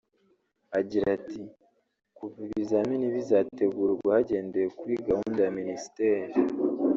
[0.79, 1.41] Agira ati
[2.17, 6.33] “Kuva ibizamini bizategurwa hagendewe kuri gahunda ya minisiteri